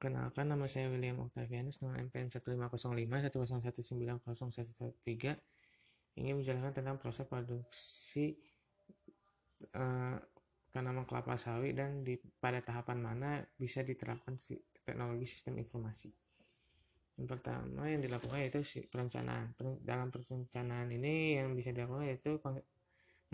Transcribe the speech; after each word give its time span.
Kenalkan 0.00 0.48
nama 0.48 0.64
saya 0.64 0.88
William 0.88 1.20
Octavianus 1.20 1.76
dengan 1.76 2.00
MPN 2.08 2.32
1505101190113 2.32 4.96
ingin 6.16 6.40
menjelaskan 6.40 6.72
tentang 6.72 6.96
proses 6.96 7.28
produksi 7.28 8.32
uh, 9.76 10.16
tanaman 10.72 11.04
kelapa 11.04 11.36
sawit 11.36 11.76
dan 11.76 12.00
di 12.00 12.16
pada 12.16 12.64
tahapan 12.64 12.96
mana 12.96 13.44
bisa 13.60 13.84
diterapkan 13.84 14.40
si, 14.40 14.56
teknologi 14.80 15.28
sistem 15.28 15.60
informasi. 15.60 16.08
Yang 17.20 17.36
pertama 17.36 17.84
yang 17.84 18.00
dilakukan 18.00 18.40
yaitu 18.40 18.64
si 18.64 18.88
perencanaan. 18.88 19.52
Dalam 19.84 20.08
perencanaan 20.08 20.88
ini 20.96 21.36
yang 21.36 21.52
bisa 21.52 21.76
dilakukan 21.76 22.08
yaitu 22.08 22.40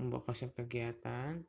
membuat 0.03 0.27
konsep 0.27 0.51
kegiatan, 0.51 1.47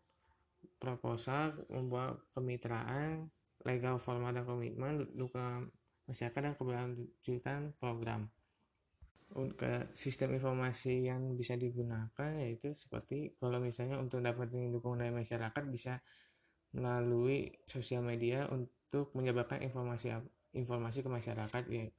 proposal, 0.77 1.57
membuat 1.73 2.21
kemitraan, 2.37 3.33
legal 3.67 3.99
formal 3.99 4.31
dan 4.31 4.47
komitmen 4.47 5.03
duka 5.11 5.59
masyarakat 6.07 6.39
dan 6.39 6.53
keberlanjutan 6.55 7.75
program 7.75 8.31
untuk 9.35 9.59
sistem 9.91 10.39
informasi 10.39 11.11
yang 11.11 11.35
bisa 11.35 11.59
digunakan 11.59 12.31
yaitu 12.39 12.71
seperti 12.71 13.35
kalau 13.35 13.59
misalnya 13.59 13.99
untuk 13.99 14.23
dapat 14.23 14.47
dukungan 14.55 15.03
dari 15.03 15.11
masyarakat 15.11 15.63
bisa 15.67 15.99
melalui 16.71 17.51
sosial 17.67 18.07
media 18.07 18.47
untuk 18.47 19.11
menyebarkan 19.11 19.59
informasi 19.67 20.15
informasi 20.55 21.03
ke 21.03 21.09
masyarakat 21.11 21.63
ya. 21.67 21.91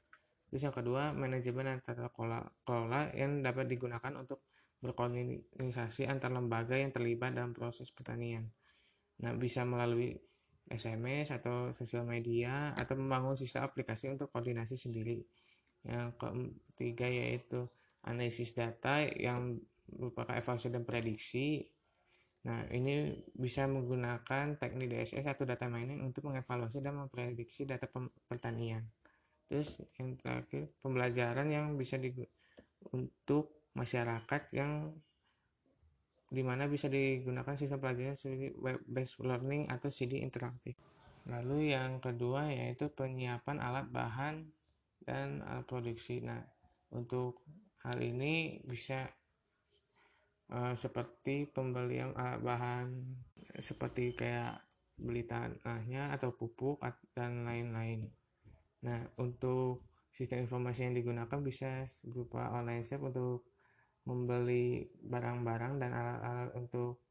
Terus 0.49 0.63
yang 0.65 0.73
kedua, 0.73 1.13
manajemen 1.13 1.77
antara 1.77 2.09
kelola 2.09 3.13
yang 3.13 3.45
dapat 3.45 3.69
digunakan 3.69 4.13
untuk 4.17 4.49
berkoordinasi 4.81 6.09
antar 6.09 6.33
lembaga 6.33 6.81
yang 6.81 6.89
terlibat 6.89 7.37
dalam 7.37 7.53
proses 7.53 7.93
pertanian. 7.93 8.49
Nah, 9.21 9.37
bisa 9.37 9.69
melalui 9.69 10.17
SMS 10.69 11.33
atau 11.33 11.73
sosial 11.73 12.05
media 12.05 12.77
atau 12.77 12.95
membangun 12.95 13.35
sistem 13.35 13.65
aplikasi 13.65 14.13
untuk 14.13 14.29
koordinasi 14.29 14.77
sendiri. 14.77 15.25
Yang 15.85 16.09
ketiga 16.75 17.09
yaitu 17.09 17.69
analisis 18.05 18.53
data 18.53 19.05
yang 19.05 19.59
merupakan 19.97 20.37
evaluasi 20.37 20.69
dan 20.69 20.85
prediksi. 20.85 21.65
Nah, 22.45 22.65
ini 22.71 23.19
bisa 23.35 23.67
menggunakan 23.67 24.57
teknik 24.57 24.89
DSS 24.89 25.27
atau 25.27 25.45
data 25.45 25.67
mining 25.67 26.07
untuk 26.07 26.31
mengevaluasi 26.31 26.81
dan 26.81 26.97
memprediksi 26.97 27.67
data 27.67 27.91
pertanian. 28.25 28.87
Terus 29.49 29.81
yang 29.97 30.15
terakhir, 30.21 30.71
pembelajaran 30.81 31.49
yang 31.51 31.75
bisa 31.75 31.97
di, 31.97 32.13
untuk 32.93 33.69
masyarakat 33.75 34.53
yang 34.55 34.93
di 36.29 36.45
mana 36.45 36.69
bisa 36.69 36.93
digunakan 36.93 37.57
sistem 37.57 37.81
pelajaran 37.81 38.17
seperti 38.17 38.53
web 38.61 38.81
based 38.85 39.25
learning 39.25 39.69
atau 39.73 39.89
CD 39.89 40.21
interaktif. 40.21 40.77
Lalu 41.29 41.73
yang 41.73 42.01
kedua 42.01 42.53
yaitu 42.53 42.93
penyiapan 42.93 43.61
alat 43.61 43.89
bahan 43.89 44.49
dan 45.05 45.41
alat 45.45 45.65
produksi. 45.65 46.21
Nah, 46.21 46.41
untuk 46.93 47.45
hal 47.85 48.01
ini 48.01 48.61
bisa 48.65 49.09
uh, 50.53 50.77
seperti 50.77 51.49
pembelian 51.49 52.13
alat 52.13 52.41
bahan 52.45 52.87
seperti 53.57 54.13
kayak 54.13 54.61
beli 54.99 55.25
tanahnya 55.25 56.13
atau 56.13 56.35
pupuk 56.37 56.83
dan 57.17 57.49
lain-lain. 57.49 58.09
Nah, 58.85 59.01
untuk 59.17 59.87
sistem 60.11 60.43
informasi 60.45 60.91
yang 60.91 60.97
digunakan 60.99 61.39
bisa 61.39 61.87
berupa 62.05 62.51
online 62.51 62.83
shop 62.83 63.07
untuk 63.07 63.47
membeli 64.09 64.89
barang-barang 65.05 65.77
dan 65.77 65.91
alat-alat 65.93 66.51
untuk 66.57 67.05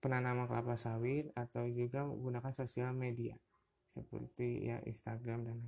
penanaman 0.00 0.48
kelapa 0.48 0.80
sawit 0.80 1.28
atau 1.36 1.68
juga 1.68 2.08
menggunakan 2.08 2.48
sosial 2.56 2.96
media 2.96 3.36
seperti 3.92 4.72
ya 4.72 4.80
Instagram 4.88 5.44
dan 5.44 5.58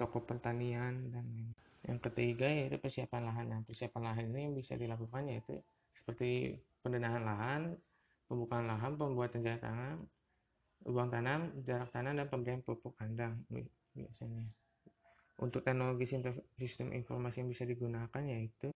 toko 0.00 0.24
pertanian 0.24 1.12
dan 1.12 1.52
yang 1.84 2.00
ketiga 2.00 2.48
yaitu 2.48 2.80
persiapan 2.80 3.28
lahan. 3.28 3.46
Nah, 3.52 3.60
persiapan 3.66 4.02
lahan 4.08 4.24
ini 4.32 4.54
bisa 4.54 4.78
dilakukan 4.80 5.28
yaitu 5.28 5.60
seperti 5.92 6.56
pendanaan 6.80 7.22
lahan, 7.26 7.60
pembukaan 8.30 8.64
lahan, 8.64 8.96
pembuatan 8.96 9.44
jarak 9.44 9.60
tanam, 9.60 10.08
lubang 10.88 11.10
tanam, 11.12 11.40
jarak 11.66 11.90
tanam 11.92 12.16
dan 12.16 12.26
pemberian 12.32 12.62
pupuk 12.64 12.96
kandang 12.96 13.44
biasanya. 13.92 14.48
Untuk 15.42 15.66
teknologi 15.66 16.06
sistem 16.54 16.94
informasi 16.94 17.42
yang 17.42 17.50
bisa 17.50 17.66
digunakan 17.66 18.22
yaitu 18.22 18.70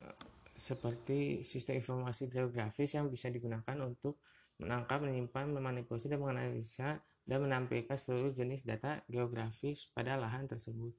seperti 0.56 1.46
sistem 1.46 1.78
informasi 1.78 2.26
geografis 2.26 2.98
yang 2.98 3.06
bisa 3.06 3.30
digunakan 3.30 3.76
untuk 3.86 4.18
menangkap, 4.58 5.04
menyimpan, 5.04 5.52
memanipulasi, 5.52 6.10
dan 6.10 6.18
menganalisa 6.18 6.88
dan 7.22 7.38
menampilkan 7.44 7.94
seluruh 7.94 8.32
jenis 8.32 8.64
data 8.64 9.04
geografis 9.06 9.92
pada 9.92 10.16
lahan 10.16 10.48
tersebut. 10.48 10.90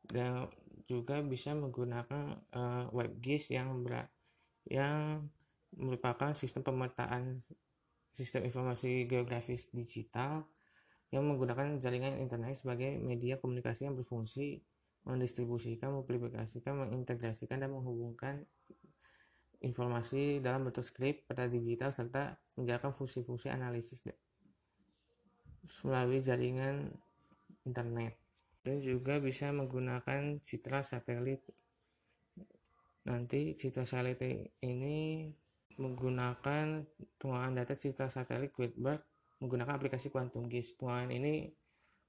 Dan 0.00 0.48
juga 0.88 1.20
bisa 1.20 1.52
menggunakan 1.54 2.40
uh, 2.56 2.88
WebGIS 2.90 3.52
yang 3.54 3.84
berat, 3.84 4.08
yang 4.66 5.28
merupakan 5.76 6.34
sistem 6.34 6.66
pemetaan 6.66 7.38
sistem 8.10 8.42
informasi 8.42 9.06
geografis 9.06 9.70
digital 9.70 10.42
yang 11.14 11.26
menggunakan 11.26 11.78
jaringan 11.78 12.18
internet 12.18 12.58
sebagai 12.58 12.98
media 12.98 13.38
komunikasi 13.38 13.86
yang 13.86 13.94
berfungsi 13.94 14.62
mendistribusikan, 15.04 15.92
mempublikasikan, 15.96 16.86
mengintegrasikan, 16.86 17.60
dan 17.60 17.72
menghubungkan 17.72 18.44
informasi 19.60 20.40
dalam 20.40 20.68
bentuk 20.68 20.84
skrip 20.84 21.28
pada 21.28 21.44
digital 21.44 21.92
serta 21.92 22.36
menjalankan 22.56 22.92
fungsi-fungsi 22.96 23.52
analisis 23.52 24.04
melalui 25.84 26.24
jaringan 26.24 26.88
internet. 27.68 28.16
Dan 28.60 28.84
juga 28.84 29.16
bisa 29.20 29.48
menggunakan 29.52 30.40
citra 30.44 30.84
satelit. 30.84 31.40
Nanti 33.08 33.56
citra 33.56 33.88
satelit 33.88 34.20
ini 34.60 35.28
menggunakan 35.80 36.84
pengolahan 37.16 37.56
data 37.56 37.72
citra 37.72 38.12
satelit 38.12 38.52
Quidbird 38.52 39.00
menggunakan 39.40 39.80
aplikasi 39.80 40.12
Quantum 40.12 40.44
GIS 40.52 40.76
pengolahan 40.76 41.08
ini 41.08 41.48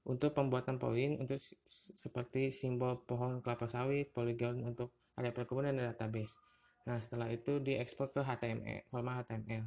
untuk 0.02 0.34
pembuatan 0.34 0.82
poin 0.82 1.14
untuk 1.18 1.38
seperti 1.70 2.50
simbol 2.50 3.06
pohon 3.06 3.38
kelapa 3.38 3.70
sawit, 3.70 4.10
poligon 4.10 4.66
untuk 4.66 4.90
area 5.14 5.30
perkebunan 5.30 5.70
dan 5.70 5.94
database. 5.94 6.42
Nah, 6.90 6.98
setelah 6.98 7.30
itu 7.30 7.62
diekspor 7.62 8.10
ke 8.10 8.26
HTML, 8.26 8.90
format 8.90 9.22
HTML. 9.22 9.62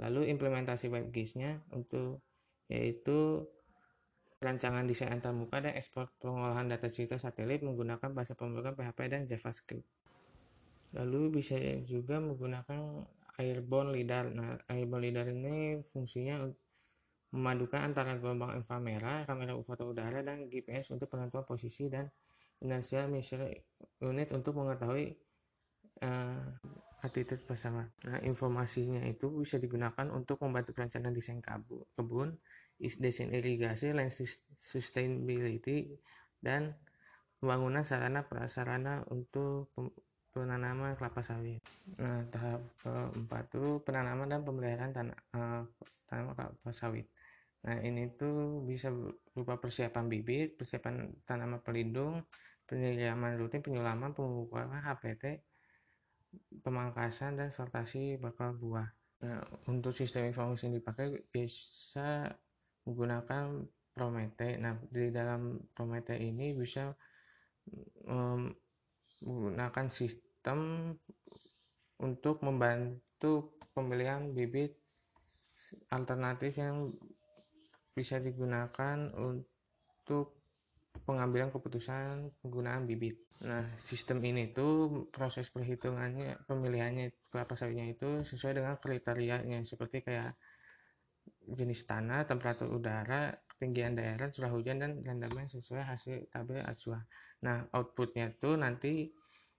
Lalu 0.00 0.30
implementasi 0.30 0.86
WebGIS-nya 0.88 1.60
untuk 1.74 2.22
yaitu 2.70 3.50
rancangan 4.40 4.86
desain 4.86 5.12
antarmuka 5.12 5.60
dan 5.60 5.76
ekspor 5.76 6.08
pengolahan 6.22 6.70
data 6.70 6.88
cerita 6.88 7.20
satelit 7.20 7.60
menggunakan 7.60 8.14
bahasa 8.14 8.32
pemrograman 8.38 8.78
PHP 8.78 8.98
dan 9.10 9.22
JavaScript. 9.26 9.84
Lalu 10.96 11.42
bisa 11.42 11.58
juga 11.84 12.22
menggunakan 12.22 13.04
airborne 13.36 13.90
lidar. 13.92 14.32
Nah, 14.32 14.56
airborne 14.72 15.10
lidar 15.10 15.28
ini 15.28 15.84
fungsinya 15.84 16.46
memadukan 17.30 17.86
antara 17.86 18.18
gelombang 18.18 18.58
inframerah, 18.58 19.22
kamera 19.26 19.54
foto 19.62 19.90
udara, 19.90 20.22
dan 20.26 20.50
GPS 20.50 20.90
untuk 20.90 21.10
penentuan 21.10 21.46
posisi 21.46 21.86
dan 21.86 22.10
inertial 22.58 23.06
measure 23.06 23.46
unit 24.02 24.34
untuk 24.34 24.58
mengetahui 24.58 25.14
uh, 26.02 26.50
attitude 27.00 27.40
pesawat. 27.46 27.88
Nah, 28.10 28.20
informasinya 28.26 29.00
itu 29.08 29.32
bisa 29.32 29.56
digunakan 29.56 30.10
untuk 30.12 30.42
membantu 30.44 30.76
perencanaan 30.76 31.16
desain 31.16 31.40
kebun, 31.96 32.36
desain 32.76 33.32
irigasi, 33.32 33.96
land 33.96 34.12
sustainability, 34.58 35.96
dan 36.42 36.76
pembangunan 37.40 37.86
sarana 37.86 38.28
prasarana 38.28 39.00
untuk 39.08 39.72
penanaman 40.30 40.94
kelapa 40.94 41.24
sawit. 41.24 41.64
Nah, 41.98 42.22
tahap 42.28 42.62
keempat 42.84 43.50
itu 43.50 43.82
penanaman 43.82 44.28
dan 44.30 44.40
pemeliharaan 44.44 44.92
tanah 44.92 45.18
uh, 45.34 45.62
tanaman 46.06 46.36
kelapa 46.36 46.70
sawit. 46.70 47.08
Nah, 47.60 47.76
ini 47.84 48.08
tuh 48.16 48.64
bisa 48.64 48.88
berupa 49.36 49.60
persiapan 49.60 50.08
bibit, 50.08 50.56
persiapan 50.56 51.24
tanaman 51.28 51.60
pelindung, 51.60 52.24
penyiraman 52.64 53.36
rutin, 53.36 53.60
penyulaman, 53.60 54.16
pemupukan 54.16 54.80
HPT, 54.80 55.44
pemangkasan, 56.64 57.36
dan 57.36 57.52
sortasi 57.52 58.16
bakal 58.16 58.56
buah. 58.56 58.88
Nah, 59.20 59.44
untuk 59.68 59.92
sistem 59.92 60.32
informasi 60.32 60.72
yang 60.72 60.80
dipakai 60.80 61.28
bisa 61.28 62.32
menggunakan 62.88 63.68
Promete. 63.90 64.56
Nah, 64.56 64.80
di 64.88 65.12
dalam 65.12 65.60
Promete 65.76 66.16
ini 66.16 66.56
bisa 66.56 66.88
um, 68.08 68.48
menggunakan 69.26 69.86
sistem 69.92 70.88
untuk 72.00 72.40
membantu 72.40 73.60
pemilihan 73.76 74.32
bibit 74.32 74.80
alternatif 75.92 76.56
yang 76.56 76.88
bisa 77.92 78.22
digunakan 78.22 79.10
untuk 79.14 80.42
pengambilan 81.06 81.54
keputusan 81.54 82.42
penggunaan 82.42 82.86
bibit. 82.86 83.30
Nah, 83.46 83.64
sistem 83.80 84.20
ini 84.26 84.52
tuh 84.52 85.06
proses 85.08 85.48
perhitungannya, 85.48 86.44
pemilihannya 86.44 87.30
kelapa 87.30 87.56
sawitnya 87.56 87.88
itu 87.88 88.26
sesuai 88.26 88.60
dengan 88.60 88.74
kriterianya 88.76 89.64
seperti 89.64 90.04
kayak 90.04 90.34
jenis 91.50 91.88
tanah, 91.88 92.28
temperatur 92.28 92.68
udara, 92.68 93.32
ketinggian 93.60 93.92
daerah 93.92 94.32
curah 94.32 94.56
hujan 94.56 94.80
dan 94.80 95.04
rendaman 95.04 95.44
sesuai 95.44 95.84
hasil 95.84 96.32
tabel 96.32 96.64
acuan 96.64 97.04
nah 97.44 97.68
outputnya 97.76 98.32
tuh 98.40 98.56
nanti 98.56 99.12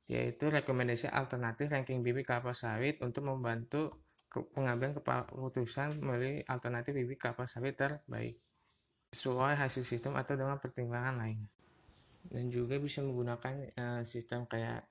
yaitu 0.10 0.50
rekomendasi 0.50 1.06
alternatif 1.06 1.70
ranking 1.70 2.02
bibit 2.02 2.26
kelapa 2.26 2.58
sawit 2.58 2.98
untuk 3.06 3.30
membantu 3.30 4.10
pengambilan 4.32 4.96
keputusan 4.96 6.00
melalui 6.00 6.40
alternatif 6.48 6.96
bibit 6.96 7.20
kelapa 7.20 7.44
sawit 7.44 7.76
terbaik 7.76 8.40
sesuai 9.12 9.60
hasil 9.60 9.84
sistem 9.84 10.16
atau 10.16 10.40
dengan 10.40 10.56
pertimbangan 10.56 11.20
lain. 11.20 11.44
Dan 12.32 12.48
juga 12.48 12.80
bisa 12.80 13.04
menggunakan 13.04 13.76
uh, 13.76 14.02
sistem 14.08 14.48
kayak 14.48 14.88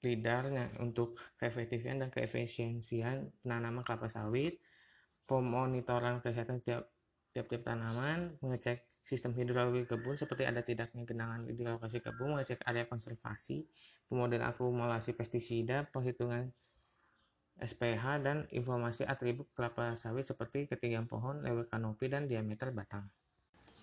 lidarnya 0.00 0.70
untuk 0.78 1.18
keefektifan 1.36 2.00
dan 2.00 2.08
keefisiensian 2.14 3.42
penanaman 3.42 3.82
kelapa 3.82 4.06
sawit, 4.06 4.62
pemonitoran 5.26 6.22
kesehatan 6.22 6.62
tiap 6.62 6.88
tiap-tiap 7.34 7.62
tanaman, 7.62 8.38
mengecek 8.42 8.86
sistem 9.02 9.34
hidrologi 9.34 9.86
kebun 9.86 10.14
seperti 10.18 10.46
ada 10.46 10.62
tidaknya 10.62 11.02
genangan 11.06 11.46
di 11.46 11.62
lokasi 11.62 12.02
kebun, 12.02 12.38
mengecek 12.38 12.62
area 12.66 12.86
konservasi, 12.86 13.66
pemodel 14.06 14.42
akumulasi 14.46 15.14
pestisida, 15.14 15.86
penghitungan 15.90 16.50
SPH 17.60 18.04
dan 18.24 18.36
informasi 18.50 19.04
atribut 19.04 19.52
kelapa 19.52 19.92
sawit 19.92 20.24
seperti 20.24 20.64
ketinggian 20.66 21.04
pohon, 21.04 21.44
level 21.44 21.68
kanopi 21.68 22.08
dan 22.08 22.24
diameter 22.24 22.72
batang. 22.72 23.06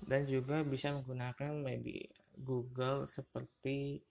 Dan 0.01 0.25
juga 0.25 0.61
bisa 0.65 0.93
menggunakan 0.93 1.61
maybe 1.61 2.09
Google 2.37 3.05
seperti 3.05 4.01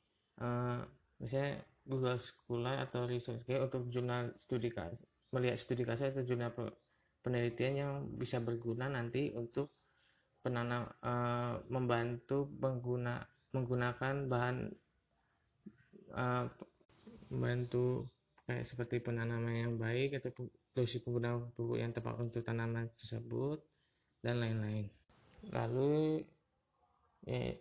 uh, 0.43 0.83
misalnya 1.19 1.63
Google 1.87 2.19
Scholar 2.19 2.83
atau 2.83 3.07
Research 3.07 3.47
Guide 3.47 3.71
untuk 3.71 3.87
jurnal 3.91 4.35
studi 4.39 4.71
kasus 4.71 5.07
melihat 5.35 5.57
studi 5.59 5.83
kasus 5.83 6.15
atau 6.15 6.23
jurnal 6.23 6.55
penelitian 7.21 7.75
yang 7.75 7.93
bisa 8.15 8.39
berguna 8.39 8.87
nanti 8.87 9.35
untuk 9.35 9.75
penanam 10.41 10.87
uh, 11.03 11.59
membantu 11.67 12.47
pengguna 12.57 13.21
menggunakan 13.51 14.31
bahan 14.31 14.57
uh, 16.15 16.47
membantu 17.35 18.07
kayak 18.47 18.63
seperti 18.63 19.03
penanaman 19.03 19.55
yang 19.59 19.75
baik 19.75 20.23
atau 20.23 20.31
dosis 20.71 21.03
penggunaan 21.03 21.51
pupuk 21.51 21.83
yang 21.83 21.91
tepat 21.91 22.15
untuk 22.23 22.47
tanaman 22.47 22.87
tersebut 22.95 23.59
dan 24.23 24.39
lain-lain. 24.39 24.87
Lalu 25.51 26.23
ya, 27.27 27.53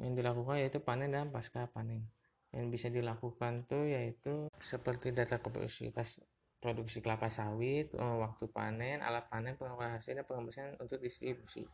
yang 0.00 0.12
dilakukan 0.16 0.56
yaitu 0.64 0.80
panen 0.80 1.12
dan 1.12 1.28
pasca 1.28 1.68
panen 1.68 2.08
yang 2.50 2.66
bisa 2.72 2.90
dilakukan 2.90 3.62
tuh 3.68 3.86
yaitu 3.86 4.50
seperti 4.58 5.14
data 5.14 5.38
kapasitas 5.38 6.18
produksi 6.60 7.00
kelapa 7.00 7.32
sawit, 7.32 7.88
eh, 7.96 8.16
waktu 8.20 8.44
panen, 8.52 9.00
alat 9.00 9.26
panen, 9.32 9.56
pengolahan 9.56 9.96
hasil, 9.96 10.12
dan 10.12 10.28
pengembangan 10.28 10.76
untuk 10.76 11.00
distribusi. 11.00 11.64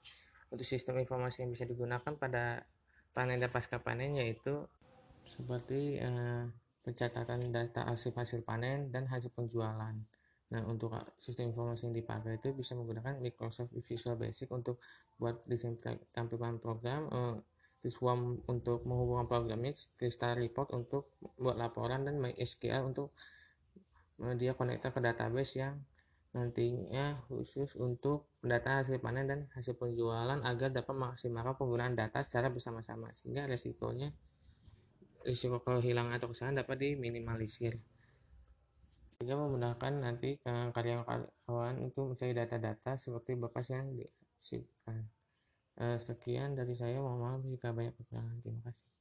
Untuk 0.46 0.62
sistem 0.62 1.02
informasi 1.02 1.42
yang 1.42 1.50
bisa 1.50 1.66
digunakan 1.66 2.14
pada 2.14 2.62
panen 3.10 3.42
dan 3.42 3.50
pasca 3.50 3.82
panen 3.82 4.14
yaitu 4.14 4.62
seperti 5.26 5.98
eh, 5.98 6.46
pencatatan 6.86 7.50
data 7.50 7.90
hasil 7.90 8.14
hasil 8.14 8.46
panen 8.46 8.94
dan 8.94 9.10
hasil 9.10 9.34
penjualan. 9.34 9.98
Nah, 10.46 10.62
untuk 10.70 10.94
sistem 11.18 11.50
informasi 11.50 11.90
yang 11.90 11.96
dipakai 11.98 12.38
itu 12.38 12.54
bisa 12.54 12.78
menggunakan 12.78 13.18
Microsoft 13.18 13.74
Visual 13.74 14.14
Basic 14.14 14.46
untuk 14.54 14.78
buat 15.18 15.42
desain 15.50 15.74
tampilan 16.14 16.62
program, 16.62 17.10
eh, 17.10 17.36
Swarm 17.86 18.42
untuk 18.50 18.82
menghubungkan 18.82 19.30
program 19.30 19.62
Mix, 19.62 19.94
Crystal 19.94 20.34
Report 20.34 20.74
untuk 20.74 21.14
buat 21.38 21.54
laporan 21.54 22.02
dan 22.02 22.18
MySQL 22.18 22.82
untuk 22.82 23.14
dia 24.40 24.58
konektor 24.58 24.90
ke 24.90 24.98
database 24.98 25.60
yang 25.60 25.78
nantinya 26.32 27.16
khusus 27.28 27.80
untuk 27.80 28.28
data 28.44 28.80
hasil 28.80 29.00
panen 29.00 29.28
dan 29.28 29.40
hasil 29.56 29.76
penjualan 29.76 30.36
agar 30.44 30.68
dapat 30.68 30.92
memaksimalkan 30.92 31.56
penggunaan 31.56 31.94
data 31.96 32.20
secara 32.20 32.52
bersama-sama 32.52 33.12
sehingga 33.12 33.48
resikonya 33.48 34.12
risiko 35.26 35.58
kehilangan 35.60 36.16
atau 36.16 36.30
kesalahan 36.30 36.62
dapat 36.62 36.76
diminimalisir. 36.78 37.74
Sehingga 39.18 39.34
memudahkan 39.34 39.92
nanti 39.98 40.38
karyawan 40.46 41.74
untuk 41.82 42.14
mencari 42.14 42.32
data-data 42.36 42.94
seperti 42.94 43.34
bekas 43.34 43.74
yang 43.74 43.90
disimpan. 43.92 45.02
Eh, 45.76 45.98
sekian 46.00 46.56
dari 46.56 46.72
saya. 46.72 47.02
Mohon 47.02 47.20
maaf 47.20 47.40
jika 47.44 47.68
banyak 47.74 47.92
kekurangan. 48.00 48.36
Terima 48.40 48.62
kasih 48.64 48.95